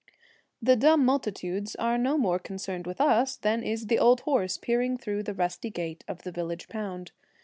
[0.63, 4.97] The dumb multitudes are no more concerned with us than is the old horse peering
[4.97, 7.11] through the rusty gate of the village pound.